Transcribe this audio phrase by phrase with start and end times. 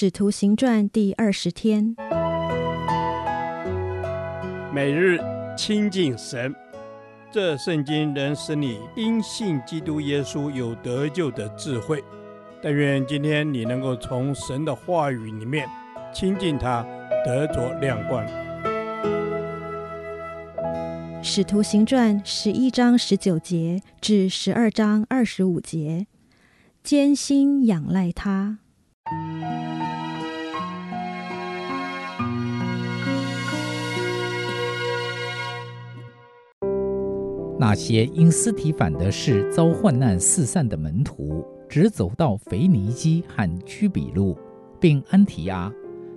[0.00, 1.96] 使徒行传第二十天，
[4.72, 5.18] 每日
[5.56, 6.54] 亲近神，
[7.32, 12.00] 这圣经能使你因信基督耶稣有得救的智慧。
[12.62, 15.68] 但愿今天你能够从神的话语里面
[16.14, 16.86] 亲近他，
[17.26, 18.24] 得着亮光。
[21.24, 26.06] 使徒行传十一章十九节至十二章二十五节，
[26.84, 28.58] 艰辛仰赖他。
[37.60, 44.38] 那些因斯提反的事遭患难四散的门徒，只走到腓尼基和居比路，
[44.80, 45.70] 并安提阿。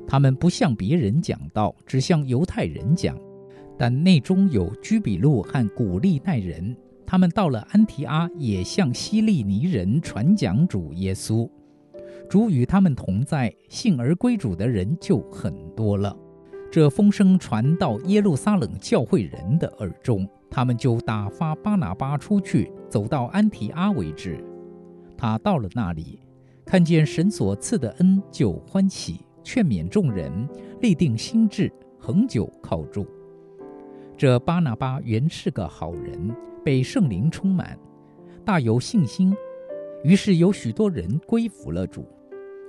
[0.08, 3.18] 他们不向别人讲道，只向犹太人讲。
[3.78, 11.50] 但内中有居比路和古利奈人，他们到了安提阿，也向希利尼人传讲主耶稣。
[12.32, 16.16] 主与他们同在，信而归主的人就很多了。
[16.72, 24.42] 这风声传到耶路撒冷教会人的耳中，他们就打发巴拿巴出去，走到安提阿为止。
[25.18, 26.22] 他到了那里，
[26.64, 30.32] 看见神所赐的恩，就欢喜，劝勉众人，
[30.80, 33.06] 立定心志，恒久靠主。
[34.16, 37.78] 这巴拿巴原是个好人，被圣灵充满，
[38.46, 39.36] 大有信心，
[40.06, 42.06] 于是有许多人归服了主。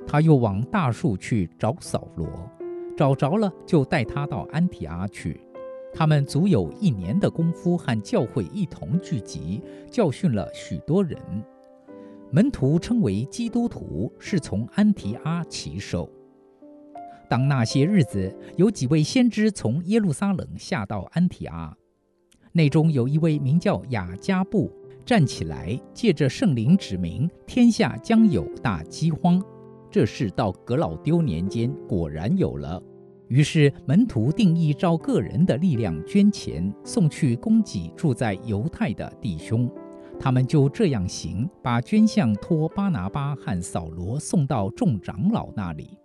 [0.06, 2.28] 他又往大树去找扫罗，
[2.96, 5.40] 找着了，就带他到安提阿去。
[5.94, 11.18] 他们足有一年的功夫，和教会一同聚集，教训了许多人。
[12.30, 16.08] 门徒称为基督徒，是从安提阿起手。
[17.28, 21.76] 当那些日子，有几位先知从耶路撒冷下到安提阿，
[22.52, 24.70] 内中有一位名叫雅迦布，
[25.04, 29.42] 站起来，借着圣灵指明，天下将有大饥荒。
[29.92, 32.82] 这事到格老丢年间果然有了，
[33.28, 39.70] 于是门徒定义照个人的力量捐钱，送去供给住在犹太的弟兄。
[40.18, 45.98] 他们就这样行，把捐项托巴拿巴和扫罗送到众长老那里。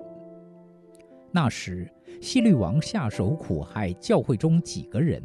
[1.31, 5.24] 那时希律王下手苦害教会中几个人，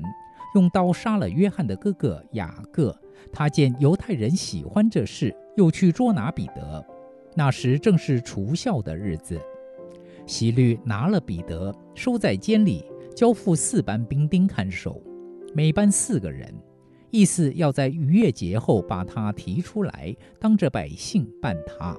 [0.54, 2.96] 用刀杀了约翰的哥哥雅各。
[3.32, 6.86] 他见犹太人喜欢这事，又去捉拿彼得。
[7.34, 9.40] 那时正是除孝的日子，
[10.26, 12.84] 希律拿了彼得，收在监里，
[13.16, 15.02] 交付四班兵丁看守，
[15.54, 16.54] 每班四个人，
[17.10, 21.96] 意思要在逾越节后把他提出来，当着百姓办他。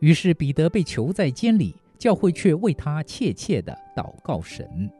[0.00, 4.90] 于是彼得被囚在监里，教会却为他切切地祷告神。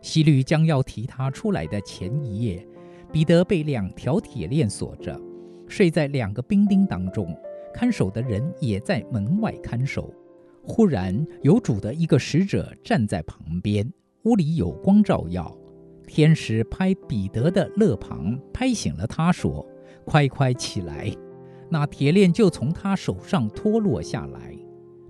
[0.00, 2.66] 希律将要提他出来的前一夜，
[3.12, 5.20] 彼得被两条铁链锁着，
[5.68, 7.36] 睡在两个兵丁当中。
[7.72, 10.12] 看守的人也在门外看守。
[10.62, 13.90] 忽然有主的一个使者站在旁边，
[14.24, 15.56] 屋里有光照耀。
[16.06, 19.66] 天使拍彼得的肋旁，拍醒了他，说
[20.04, 21.10] ：“快快起来！”
[21.70, 24.56] 那铁链就从他手上脱落下来。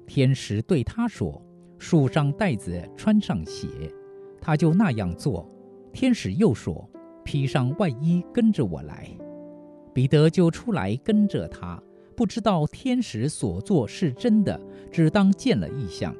[0.06, 1.42] 天使对他说
[1.78, 3.66] ：“束上带子，穿上鞋。”
[4.40, 5.50] 他就那样做。
[5.92, 6.88] 天使又说
[7.24, 9.08] ：“披上外衣，跟着我来。”
[9.92, 11.82] 彼得就出来跟着他。
[12.20, 14.60] 不知道天使所做是真的，
[14.92, 16.14] 只当见了异象。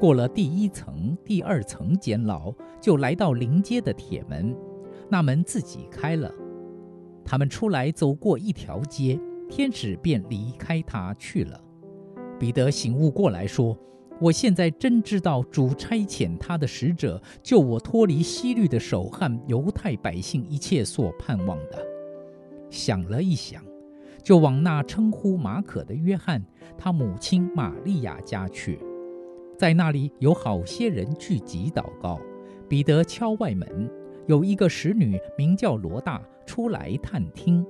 [0.00, 2.50] 过了第一层、第二层监牢，
[2.80, 4.56] 就来到临街的铁门，
[5.10, 6.32] 那门自己开了。
[7.26, 11.62] 他们出来走过一条街，天使便离开他去了。
[12.38, 13.76] 彼得醒悟过来说
[14.18, 21.86] ：“我现在真知道主差遣他的使者救我脱离希律的手和犹太百姓一切所盼望的。”
[22.72, 23.62] 想了一想。
[24.22, 26.44] 就往那称呼马可的约翰，
[26.78, 28.78] 他母亲玛利亚家去，
[29.58, 32.20] 在那里有好些人聚集祷告。
[32.68, 33.90] 彼得敲外门，
[34.26, 37.66] 有一个使女名叫罗大出来探听，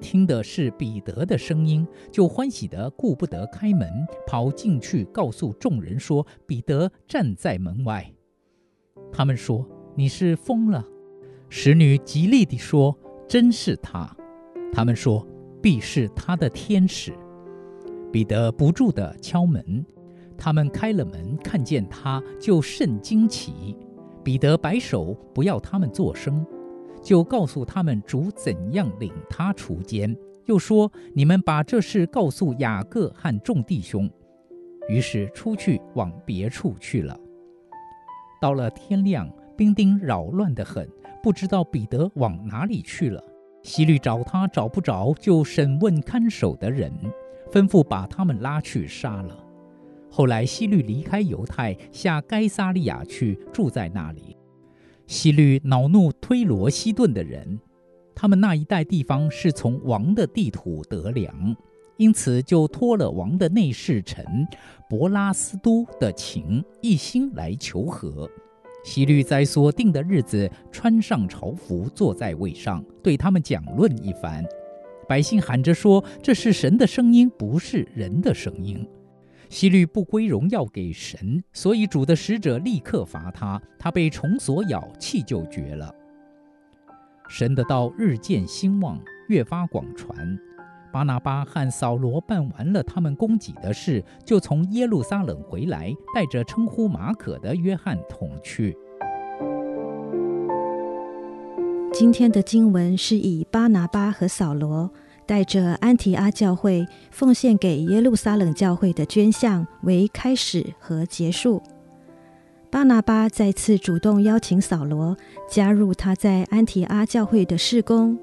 [0.00, 3.88] 听的是彼得的声音，就欢喜得顾不得开门，
[4.26, 8.10] 跑进去告诉众人说：“彼得站在门外。”
[9.12, 9.64] 他们说
[9.94, 10.84] ：“你是疯了。”
[11.48, 12.98] 使女极力地说
[13.28, 14.16] ：“真是他。”
[14.72, 15.24] 他们说。
[15.64, 17.14] 必是他的天使。
[18.12, 19.82] 彼得不住地敲门，
[20.36, 23.74] 他们开了门，看见他，就甚惊奇。
[24.22, 26.44] 彼得摆手，不要他们作声，
[27.02, 30.14] 就告诉他们主怎样领他出监，
[30.44, 34.06] 又说：“你们把这事告诉雅各和众弟兄。”
[34.86, 37.18] 于是出去往别处去了。
[38.38, 39.26] 到了天亮，
[39.56, 40.86] 兵丁扰乱得很，
[41.22, 43.24] 不知道彼得往哪里去了。
[43.64, 46.92] 希律找他找不着，就审问看守的人，
[47.50, 49.36] 吩咐把他们拉去杀了。
[50.10, 54.36] 后来希律离开犹太，下该撒利亚去，住在那里。
[55.06, 57.58] 希律恼怒推罗西顿的人，
[58.14, 61.56] 他们那一带地方是从王的地土得粮，
[61.96, 64.46] 因此就托了王的内侍臣
[64.90, 68.30] 伯拉斯都的情，一心来求和。
[68.84, 74.44] 希律在所定的日子穿上朝服，坐在位上，对他们讲论一番。
[75.08, 78.86] 百姓喊着说：“这是神的声音，不是人的声音。”
[79.48, 85.94] 希律不归荣耀给神，所以主的使者立刻罚他，他被虫所咬，气就绝了。
[87.28, 90.38] 神的道日渐兴旺，越发广传。
[90.94, 98.76] 巴拿巴和扫罗办完了他们供给的事，就从耶路撒冷回来，带着称呼马可的约翰同去。
[101.92, 104.88] 今天的经文是以巴拿巴和扫罗。
[105.26, 111.62] 带着安提阿教会奉献给耶路撒冷教会的捐项为开始和结束。
[112.70, 115.16] 巴拿巴再次主动邀请扫罗
[115.48, 118.18] 加入他在安提阿教会的事工，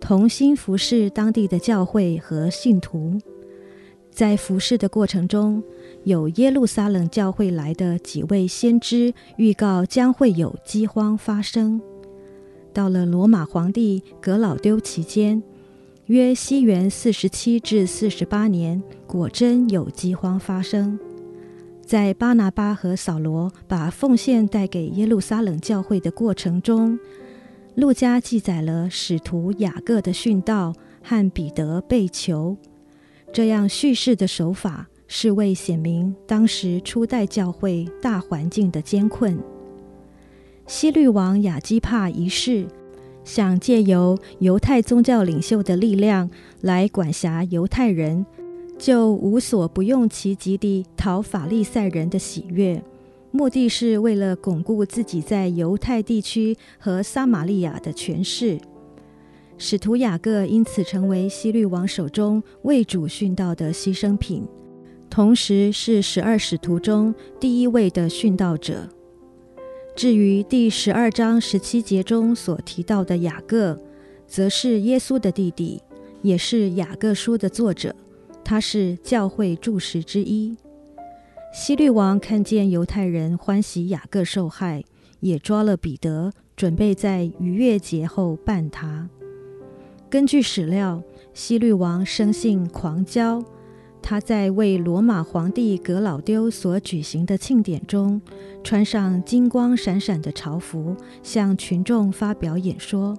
[0.00, 3.18] 同心服侍当地的教会和信徒。
[4.10, 5.62] 在服侍的过程中，
[6.04, 11.80] 有耶路撒冷教会来的几位先知预告将会有饥荒发生。
[12.72, 15.42] 到了罗马皇帝革老丢期间。
[16.06, 20.96] 约西元四十七至四十八年，果真有饥荒发生。
[21.84, 26.96] 在巴拿巴和扫罗把奉献带给耶路撒冷教会的过程中，
[27.76, 32.56] 路加记载了使徒雅各的殉道和彼得被囚。
[33.32, 39.38] 这样叙事的手法是为显明当时初代教会大环境的艰困。
[40.66, 42.66] 希律王亚基帕一世。
[43.24, 46.30] 想借由犹太宗教领袖的力量
[46.60, 48.24] 来管辖犹太人，
[48.78, 52.80] 就无所不用其极地讨法利赛人的喜悦，
[53.36, 58.58] 目的是为了巩固自己在犹太地区和撒玛利亚的权势。
[59.58, 64.46] 使徒雅各因此成为希律王手中为主殉道的牺牲品，
[65.10, 68.88] 同时是十二使徒中第一位的殉道者。
[69.94, 73.78] 至于第十二章十七节中所提到的雅各，
[74.26, 75.82] 则是耶稣的弟弟，
[76.22, 77.94] 也是雅各书的作者。
[78.42, 80.56] 他是教会柱石之一。
[81.58, 84.84] 希律王看见犹太人欢喜雅各受害，
[85.20, 89.08] 也抓了彼得，准备在逾越节后办他。
[90.10, 93.42] 根据史料，希律王生性狂骄。
[94.02, 98.20] 他在为罗马皇帝格老丢所举行的庆典中，
[98.62, 103.16] 穿上金光闪闪的朝服，向群众发表演说，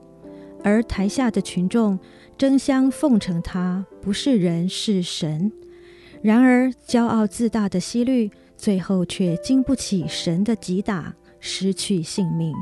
[0.64, 1.98] 而台下的群众
[2.38, 5.52] 争相奉承他不是人是神。
[6.22, 12.54] 然而，骄傲自大的希律最后却经不起神的击打，失去性命。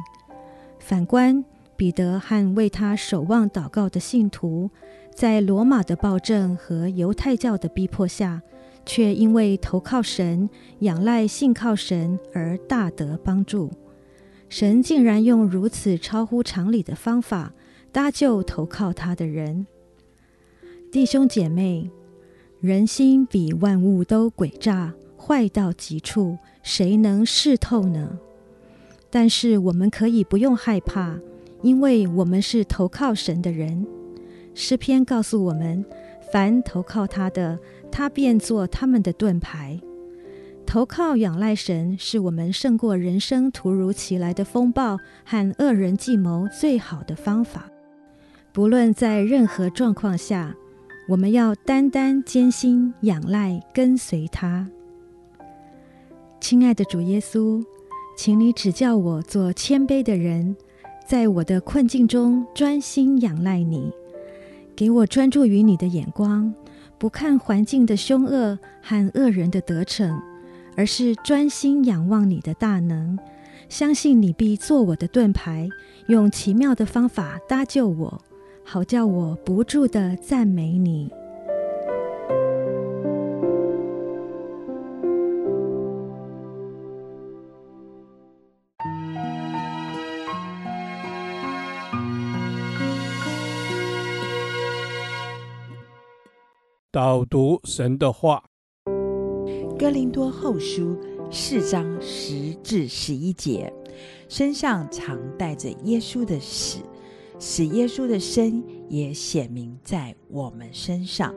[0.79, 1.43] 反观
[1.75, 4.69] 彼得和为他守望祷告的信徒。
[5.15, 8.41] 在罗马的暴政和犹太教的逼迫下，
[8.85, 10.49] 却因为投靠神、
[10.79, 13.71] 仰赖信靠神而大得帮助。
[14.49, 17.53] 神竟然用如此超乎常理的方法
[17.93, 19.65] 搭救投靠他的人。
[20.91, 21.89] 弟兄姐妹，
[22.65, 28.17] 人心比万物都诡诈，坏到极处，谁能识透呢？
[29.12, 31.15] 但是我们可以不用害怕，
[31.62, 33.86] 因为我们是投靠神的人。
[34.55, 35.86] 诗篇告诉我们：
[36.34, 37.60] 凡投靠他的，
[37.91, 39.79] 他便做他们的盾牌。
[40.65, 47.69] 投靠仰赖神，是我们胜过人生突如其来的风暴和恶人计谋最好的方法。
[48.51, 50.55] 不论在任何状况下，
[51.07, 54.67] 我们要单单坚心仰赖跟随他。
[56.41, 57.63] 亲爱的主耶稣，
[58.17, 60.55] 请你指教我做谦卑的人，
[61.07, 63.91] 在我的困境中专心仰赖你。
[64.75, 66.51] 给我专注于你的眼光，
[66.97, 70.19] 不看环境的凶恶和恶人的得逞，
[70.75, 73.17] 而是专心仰望你的大能，
[73.69, 75.69] 相信你必做我的盾牌，
[76.07, 78.21] 用奇妙的方法搭救我，
[78.67, 81.10] 好叫我不住的赞美你。
[96.91, 98.43] 导读神的话，
[99.77, 100.95] 《哥林多后书》
[101.31, 103.72] 四章十至十一节，
[104.27, 106.79] 身上常带着耶稣的死，
[107.39, 111.34] 使耶稣的身也显明在我们身上。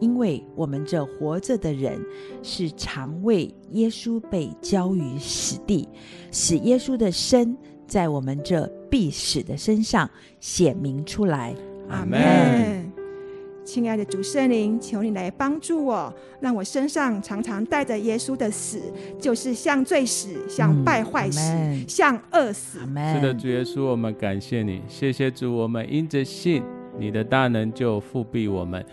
[0.00, 2.00] 因为我们这活着的人
[2.40, 5.88] 是常为耶稣被交于死地，
[6.30, 11.52] 使耶稣的身在我们这必死的身上显明出来。
[11.88, 12.87] 阿门。
[13.68, 16.10] 亲爱的主圣灵，求你来帮助我，
[16.40, 18.80] 让我身上常常带着耶稣的死，
[19.20, 22.78] 就是像罪死、像败坏死、嗯、像饿死。
[22.78, 26.62] 是的，主耶稣，我们感谢你，谢谢主，我们因着信。
[26.98, 28.84] 你的大能就复庇我们，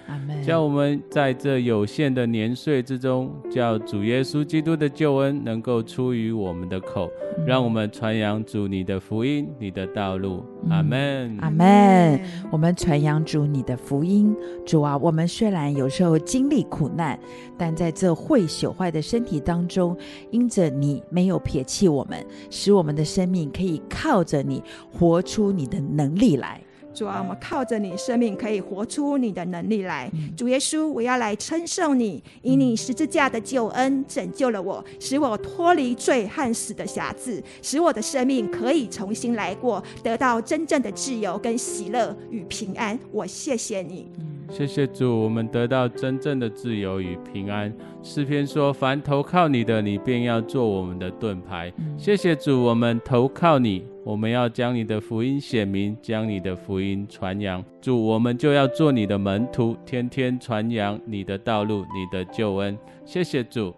[0.44, 10.46] 叫我们在这有限的年岁之中，叫主耶稣基督的救恩能够出于我们的口，嗯、让我们传扬主你的福音，你的道路。
[10.70, 12.20] 阿门，阿门。
[12.52, 14.36] 我们传扬主你的福音，
[14.66, 17.20] 主啊，我们虽然有时候经历苦难，
[17.58, 19.98] 但在这会朽坏的身体当中，
[20.32, 26.62] 因着你没有撇弃我们，使我们的生命可以靠着你活出你的能力来。
[26.96, 30.10] 主啊，我们靠着你，生命可以活出你的能力来。
[30.14, 42.98] 嗯、主耶稣，我要来称颂你，以你十字架的救恩拯救了我，使我脱离罪和死的辖制，使我的生命可以重新来过，得到真正的自由跟喜乐与平安。
[43.12, 44.08] 我谢谢你。
[44.50, 47.74] 谢谢主，我们得到真正的自由与平安。
[48.02, 57.64] 诗篇说：“凡投靠你的，你便要做我们的盾牌。”谢谢主，我们投靠你，我们要将你的福音显明，将你的福音传扬。
[57.82, 62.78] 主，我们就要做你的门徒，天天传扬你的道路、你的救恩。
[63.06, 63.76] 谢谢主。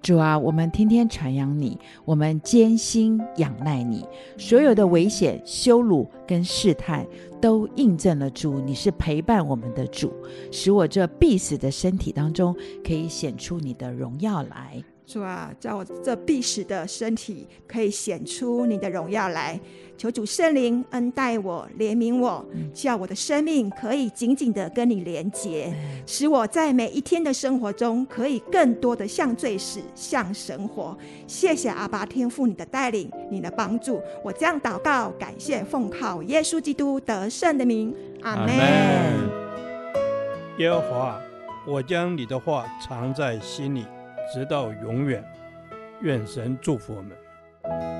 [0.00, 4.06] 主啊，我们天天传扬你，我们艰辛仰赖你。
[4.38, 7.06] 所有的危险、羞辱跟试探，
[7.40, 10.12] 都印证了主，你是陪伴我们的主，
[10.50, 12.54] 使我这必死的身体当中，
[12.86, 14.82] 可以显出你的荣耀来。
[15.08, 19.58] 主啊，叫我这必死的身体可以显出你的荣耀来。
[19.96, 25.74] 求主圣灵恩待我，怜悯我，叫我的生命可以紧紧的跟你连结，
[26.06, 30.96] 使我在每一天的生活中可以更多的向罪死，向神活。
[31.26, 34.02] 谢谢阿爸天父你的带领，你的帮助。
[34.22, 38.54] 我这样祷告，感谢奉靠耶稣基督得胜的名，阿门。
[40.58, 41.18] 耶和华，
[41.66, 43.84] 我将你的话藏在心里，
[44.32, 45.24] 直到永远。
[46.02, 47.97] 愿神祝福我们。